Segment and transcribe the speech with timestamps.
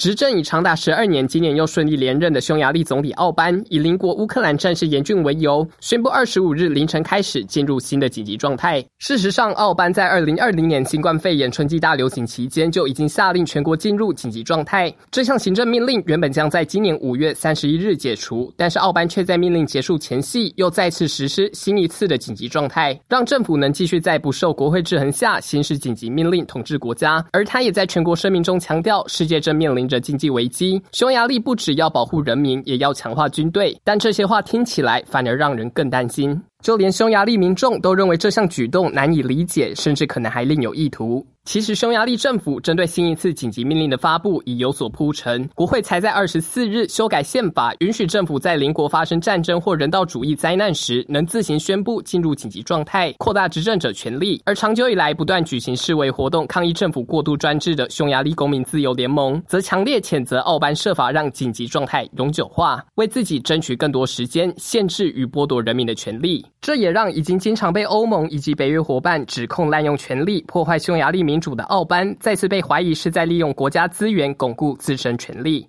[0.00, 8.82] 执政已长达十二年，今年又顺利连任的匈牙利总理奥班，以邻国乌克兰战事严峻为由，宣布二十五日凌晨开始进入新的紧急状态。
[8.98, 14.90] 事实上，奥班在二零二零年新冠肺炎春季大流行期间就已经下令全国进入紧急状态。
[15.10, 27.22] 这项行政命令原本将在今年五月三十一日解除，但是奥班却在命令结束前夕又再次实施新一次的紧急状态，让政府能继续在不受国会制衡下行使紧急命令统治国家。
[27.32, 33.76] 而他也在全国声明中强调，世界正面临着经济危机，匈牙利不只要保护人民，也要强化军队。
[33.84, 36.40] 但这些话听起来反而让人更担心。
[36.62, 41.26] 就连匈牙利民众都认为这项举动难以理解，甚至可能还另有意图。
[41.50, 45.44] 其实，匈牙利政府针对新一次紧急命令的发布已有所铺陈。
[45.52, 54.40] 国会才在二十四日修改宪法，允许政府在邻国发生战争或人道主义灾难时，能自行宣布进入紧急状态，扩大执政者权力。
[54.44, 66.46] 而长久以来不断举行示威活动，抗议政府过度专制的匈牙利公民自由联盟，则强烈谴责奥班设法让紧急状态永久化，为自己争取更多时间，限制与剥夺人民的权利。
[66.60, 75.66] 这也让已经经常被欧盟以及北约伙伴指控滥用权力、破坏匈牙利民主的奥班，再次被怀疑是在利用国家资源巩固自身权力。